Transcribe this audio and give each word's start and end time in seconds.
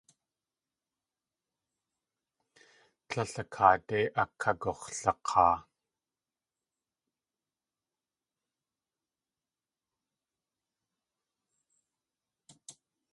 Tlél 3.07 3.31
a 3.41 3.43
kaadé 3.53 3.99
akagux̲lak̲aa. 4.21 5.55